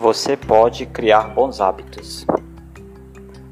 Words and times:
Você 0.00 0.34
pode 0.34 0.86
criar 0.86 1.28
bons 1.28 1.60
hábitos. 1.60 2.24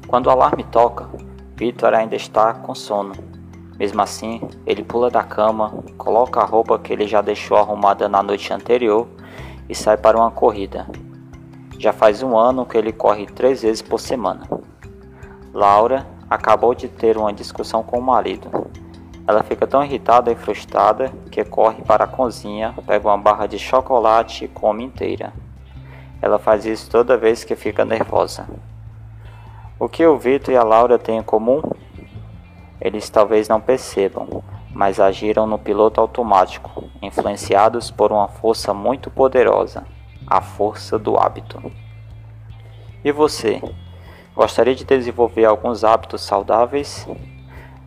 Quando 0.07 0.25
o 0.25 0.29
alarme 0.31 0.63
toca, 0.63 1.07
Victor 1.55 1.93
ainda 1.93 2.15
está 2.15 2.55
com 2.55 2.73
sono. 2.73 3.13
Mesmo 3.77 4.01
assim, 4.01 4.41
ele 4.65 4.83
pula 4.83 5.11
da 5.11 5.21
cama, 5.21 5.83
coloca 5.95 6.39
a 6.39 6.45
roupa 6.45 6.79
que 6.79 6.91
ele 6.91 7.05
já 7.05 7.21
deixou 7.21 7.55
arrumada 7.55 8.09
na 8.09 8.23
noite 8.23 8.51
anterior 8.51 9.07
e 9.69 9.75
sai 9.75 9.95
para 9.95 10.17
uma 10.17 10.31
corrida. 10.31 10.87
Já 11.77 11.93
faz 11.93 12.23
um 12.23 12.35
ano 12.35 12.65
que 12.65 12.79
ele 12.79 12.91
corre 12.91 13.27
três 13.27 13.61
vezes 13.61 13.83
por 13.83 13.99
semana. 13.99 14.49
Laura 15.53 16.07
acabou 16.27 16.73
de 16.73 16.87
ter 16.87 17.15
uma 17.15 17.31
discussão 17.31 17.83
com 17.83 17.99
o 17.99 18.01
marido. 18.01 18.49
Ela 19.27 19.43
fica 19.43 19.67
tão 19.67 19.83
irritada 19.83 20.31
e 20.31 20.35
frustrada 20.35 21.13
que 21.29 21.45
corre 21.45 21.83
para 21.83 22.05
a 22.05 22.07
cozinha, 22.07 22.73
pega 22.87 23.07
uma 23.07 23.19
barra 23.19 23.45
de 23.45 23.59
chocolate 23.59 24.45
e 24.45 24.47
come 24.47 24.83
inteira. 24.83 25.31
Ela 26.21 26.37
faz 26.37 26.65
isso 26.65 26.89
toda 26.89 27.17
vez 27.17 27.43
que 27.43 27.55
fica 27.55 27.85
nervosa. 27.85 28.47
O 29.79 29.87
que 29.87 30.05
o 30.05 30.17
Vitor 30.17 30.53
e 30.53 30.57
a 30.57 30.63
Laura 30.63 30.99
têm 30.99 31.19
em 31.19 31.23
comum? 31.23 31.61
Eles 32.81 33.09
talvez 33.09 33.47
não 33.47 33.61
percebam, 33.61 34.43
mas 34.73 34.99
agiram 34.99 35.47
no 35.47 35.57
piloto 35.57 36.01
automático, 36.01 36.83
influenciados 37.01 37.89
por 37.89 38.11
uma 38.11 38.27
força 38.27 38.73
muito 38.73 39.09
poderosa, 39.09 39.85
a 40.27 40.41
força 40.41 40.99
do 40.99 41.17
hábito. 41.17 41.71
E 43.03 43.11
você? 43.11 43.61
Gostaria 44.35 44.75
de 44.75 44.83
desenvolver 44.83 45.45
alguns 45.45 45.83
hábitos 45.83 46.21
saudáveis? 46.21 47.07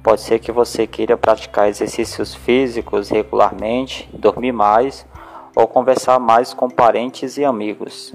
Pode 0.02 0.20
ser 0.22 0.38
que 0.38 0.50
você 0.50 0.86
queira 0.86 1.16
praticar 1.16 1.68
exercícios 1.68 2.34
físicos 2.34 3.08
regularmente, 3.08 4.08
dormir 4.12 4.52
mais 4.52 5.06
ou 5.54 5.68
conversar 5.68 6.18
mais 6.18 6.52
com 6.52 6.68
parentes 6.68 7.36
e 7.36 7.44
amigos. 7.44 8.14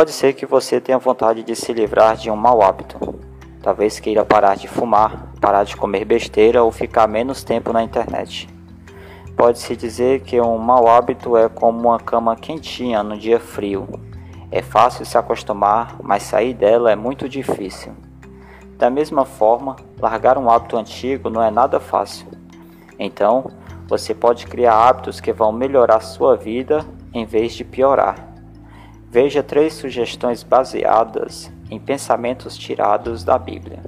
Pode 0.00 0.12
ser 0.12 0.32
que 0.32 0.46
você 0.46 0.80
tenha 0.80 0.96
vontade 0.96 1.42
de 1.42 1.54
se 1.54 1.74
livrar 1.74 2.16
de 2.16 2.30
um 2.30 2.34
mau 2.34 2.62
hábito. 2.62 3.20
Talvez 3.62 4.00
queira 4.00 4.24
parar 4.24 4.56
de 4.56 4.66
fumar, 4.66 5.30
parar 5.38 5.62
de 5.62 5.76
comer 5.76 6.06
besteira 6.06 6.64
ou 6.64 6.72
ficar 6.72 7.06
menos 7.06 7.44
tempo 7.44 7.70
na 7.70 7.82
internet. 7.82 8.48
Pode-se 9.36 9.76
dizer 9.76 10.22
que 10.22 10.40
um 10.40 10.56
mau 10.56 10.88
hábito 10.88 11.36
é 11.36 11.50
como 11.50 11.90
uma 11.90 12.00
cama 12.00 12.34
quentinha 12.34 13.02
no 13.02 13.18
dia 13.18 13.38
frio. 13.38 13.86
É 14.50 14.62
fácil 14.62 15.04
se 15.04 15.18
acostumar, 15.18 15.96
mas 16.02 16.22
sair 16.22 16.54
dela 16.54 16.90
é 16.90 16.96
muito 16.96 17.28
difícil. 17.28 17.92
Da 18.78 18.88
mesma 18.88 19.26
forma, 19.26 19.76
largar 19.98 20.38
um 20.38 20.48
hábito 20.48 20.78
antigo 20.78 21.28
não 21.28 21.42
é 21.42 21.50
nada 21.50 21.78
fácil. 21.78 22.26
Então, 22.98 23.50
você 23.86 24.14
pode 24.14 24.46
criar 24.46 24.76
hábitos 24.76 25.20
que 25.20 25.30
vão 25.30 25.52
melhorar 25.52 26.00
sua 26.00 26.38
vida 26.38 26.86
em 27.12 27.26
vez 27.26 27.52
de 27.52 27.64
piorar. 27.64 28.29
Veja 29.12 29.42
três 29.42 29.74
sugestões 29.74 30.44
baseadas 30.44 31.52
em 31.68 31.80
pensamentos 31.80 32.56
tirados 32.56 33.24
da 33.24 33.36
Bíblia. 33.36 33.82